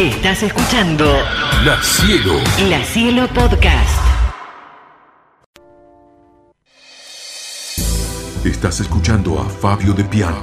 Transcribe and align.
Estás 0.00 0.42
escuchando 0.42 1.04
La 1.62 1.78
Cielo. 1.82 2.32
La 2.70 2.82
Cielo 2.82 3.28
Podcast. 3.34 4.00
Estás 8.42 8.80
escuchando 8.80 9.38
a 9.38 9.44
Fabio 9.44 9.92
de 9.92 10.02
Piano. 10.04 10.40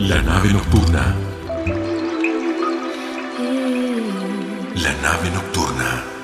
La 0.00 0.20
nave 0.20 0.52
nocturna. 0.52 1.14
La 4.74 4.92
nave 5.00 5.30
nocturna. 5.30 6.17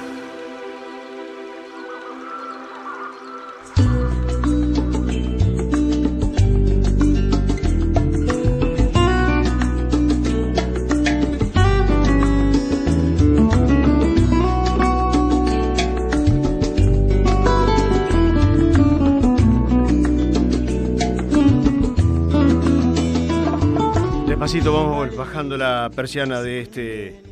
Despacito 24.34 24.72
vamos 24.72 25.14
bajando 25.14 25.56
la 25.56 25.88
persiana 25.94 26.42
de 26.42 26.60
este, 26.60 27.22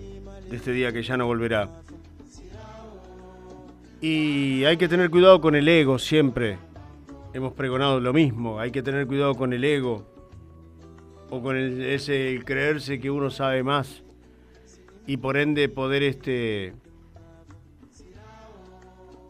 de 0.48 0.56
este 0.56 0.70
día 0.70 0.92
que 0.92 1.02
ya 1.02 1.16
no 1.16 1.27
volverá. 1.27 1.69
Y 4.01 4.62
hay 4.62 4.77
que 4.77 4.87
tener 4.87 5.11
cuidado 5.11 5.41
con 5.41 5.56
el 5.56 5.66
ego 5.66 5.98
siempre. 5.98 6.59
Hemos 7.34 7.55
pregonado 7.55 7.98
lo 7.98 8.12
mismo, 8.12 8.61
hay 8.61 8.70
que 8.70 8.84
tener 8.84 9.09
cuidado 9.09 9.34
con 9.34 9.52
el 9.52 9.65
ego. 9.65 10.06
O 11.28 11.42
con 11.42 11.56
el- 11.56 11.83
ese 11.83 12.41
creerse 12.45 13.01
que 13.01 13.11
uno 13.11 13.30
sabe 13.30 13.64
más. 13.64 14.05
Y 15.05 15.16
por 15.16 15.37
ende 15.37 15.69
poder 15.69 16.05
este 16.05 16.73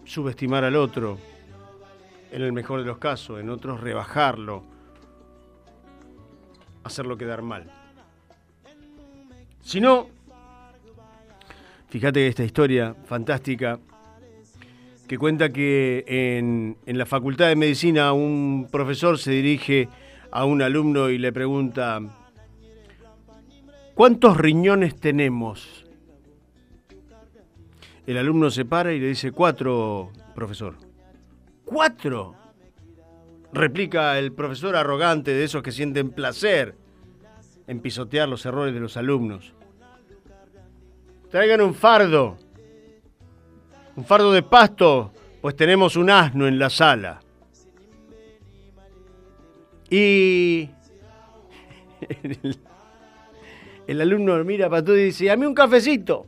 subestimar 0.04 0.62
al 0.62 0.76
otro. 0.76 1.16
En 2.32 2.42
el 2.42 2.52
mejor 2.52 2.80
de 2.80 2.86
los 2.86 2.98
casos, 2.98 3.40
en 3.40 3.48
otros 3.48 3.80
rebajarlo 3.80 4.71
hacerlo 6.92 7.16
quedar 7.16 7.40
mal. 7.40 7.64
Si 9.62 9.80
no, 9.80 10.08
fíjate 11.88 12.26
esta 12.26 12.44
historia 12.44 12.94
fantástica 13.06 13.80
que 15.08 15.16
cuenta 15.16 15.48
que 15.48 16.04
en, 16.06 16.76
en 16.84 16.98
la 16.98 17.06
Facultad 17.06 17.48
de 17.48 17.56
Medicina 17.56 18.12
un 18.12 18.68
profesor 18.70 19.18
se 19.18 19.30
dirige 19.30 19.88
a 20.30 20.44
un 20.44 20.60
alumno 20.60 21.08
y 21.08 21.18
le 21.18 21.32
pregunta, 21.32 22.00
¿cuántos 23.94 24.36
riñones 24.36 24.96
tenemos? 24.96 25.86
El 28.06 28.18
alumno 28.18 28.50
se 28.50 28.64
para 28.64 28.92
y 28.92 29.00
le 29.00 29.08
dice, 29.08 29.32
cuatro, 29.32 30.10
profesor. 30.34 30.76
¿Cuatro? 31.64 32.36
replica 33.52 34.18
el 34.18 34.32
profesor 34.32 34.76
arrogante 34.76 35.32
de 35.32 35.44
esos 35.44 35.62
que 35.62 35.72
sienten 35.72 36.10
placer 36.10 36.74
en 37.66 37.80
pisotear 37.80 38.28
los 38.28 38.44
errores 38.46 38.74
de 38.74 38.80
los 38.80 38.96
alumnos. 38.96 39.54
Traigan 41.30 41.60
un 41.60 41.74
fardo, 41.74 42.36
un 43.96 44.04
fardo 44.04 44.32
de 44.32 44.42
pasto, 44.42 45.12
pues 45.40 45.56
tenemos 45.56 45.96
un 45.96 46.10
asno 46.10 46.46
en 46.46 46.58
la 46.58 46.68
sala. 46.68 47.20
Y 49.88 50.68
el, 52.22 52.58
el 53.86 54.00
alumno 54.00 54.42
mira 54.44 54.68
para 54.68 54.84
todo 54.84 54.96
y 54.96 55.04
dice, 55.04 55.30
a 55.30 55.36
mí 55.36 55.46
un 55.46 55.54
cafecito, 55.54 56.26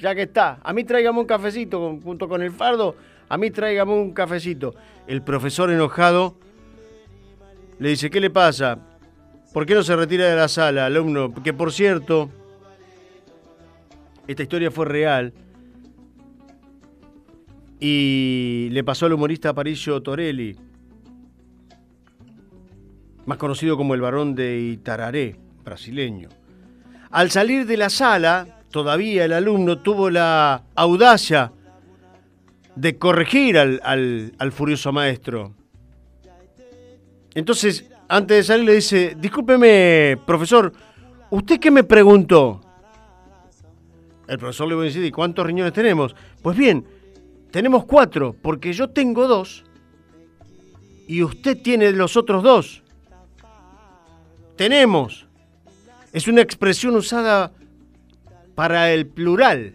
ya 0.00 0.14
que 0.14 0.22
está, 0.22 0.58
a 0.62 0.72
mí 0.72 0.84
tráigame 0.84 1.20
un 1.20 1.26
cafecito 1.26 1.98
junto 2.02 2.28
con 2.28 2.42
el 2.42 2.52
fardo, 2.52 2.96
a 3.28 3.38
mí 3.38 3.50
tráigame 3.50 3.92
un 3.92 4.12
cafecito. 4.12 4.74
El 5.06 5.22
profesor 5.22 5.70
enojado 5.70 6.36
le 7.78 7.90
dice, 7.90 8.10
¿qué 8.10 8.20
le 8.20 8.30
pasa? 8.30 8.78
¿Por 9.52 9.66
qué 9.66 9.74
no 9.74 9.82
se 9.82 9.94
retira 9.94 10.28
de 10.28 10.36
la 10.36 10.48
sala, 10.48 10.86
alumno? 10.86 11.34
Que 11.42 11.52
por 11.52 11.72
cierto, 11.72 12.30
esta 14.26 14.42
historia 14.42 14.70
fue 14.70 14.86
real 14.86 15.32
y 17.78 18.68
le 18.70 18.84
pasó 18.84 19.06
al 19.06 19.12
humorista 19.12 19.50
Aparicio 19.50 20.00
Torelli, 20.02 20.56
más 23.26 23.38
conocido 23.38 23.76
como 23.76 23.94
el 23.94 24.00
varón 24.00 24.34
de 24.34 24.58
Itararé, 24.58 25.36
brasileño. 25.64 26.28
Al 27.10 27.30
salir 27.30 27.66
de 27.66 27.76
la 27.76 27.90
sala, 27.90 28.60
todavía 28.70 29.24
el 29.24 29.32
alumno 29.32 29.80
tuvo 29.80 30.10
la 30.10 30.64
audacia 30.74 31.52
de 32.74 32.96
corregir 32.98 33.58
al, 33.58 34.52
furioso 34.52 34.92
maestro. 34.92 35.54
Entonces, 37.34 37.91
antes 38.08 38.36
de 38.36 38.42
salir 38.42 38.66
le 38.66 38.74
dice, 38.74 39.16
discúlpeme, 39.18 40.18
profesor, 40.26 40.72
¿usted 41.30 41.58
qué 41.58 41.70
me 41.70 41.84
preguntó? 41.84 42.60
El 44.28 44.38
profesor 44.38 44.68
le 44.68 44.74
va 44.74 44.82
a 44.82 44.84
decir, 44.84 45.04
¿y 45.04 45.10
cuántos 45.10 45.46
riñones 45.46 45.72
tenemos? 45.72 46.14
Pues 46.42 46.56
bien, 46.56 46.86
tenemos 47.50 47.84
cuatro, 47.84 48.34
porque 48.40 48.72
yo 48.72 48.90
tengo 48.90 49.26
dos 49.26 49.64
y 51.06 51.22
usted 51.22 51.60
tiene 51.60 51.92
los 51.92 52.16
otros 52.16 52.42
dos. 52.42 52.82
Tenemos. 54.56 55.26
Es 56.12 56.28
una 56.28 56.42
expresión 56.42 56.94
usada 56.96 57.52
para 58.54 58.92
el 58.92 59.06
plural. 59.06 59.74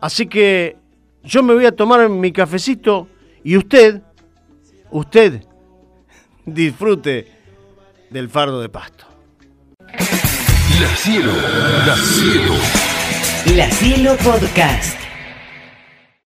Así 0.00 0.26
que 0.26 0.76
yo 1.22 1.42
me 1.42 1.54
voy 1.54 1.66
a 1.66 1.76
tomar 1.76 2.08
mi 2.08 2.32
cafecito 2.32 3.08
y 3.44 3.56
usted, 3.56 4.02
usted, 4.90 5.44
disfrute 6.44 7.26
del 8.10 8.28
fardo 8.28 8.60
de 8.60 8.68
pasto. 8.68 9.06
La 10.80 10.96
Cielo. 10.96 11.32
La 11.86 11.96
Cielo. 11.96 12.54
La 13.54 13.70
Cielo 13.70 14.16
Podcast. 14.16 14.99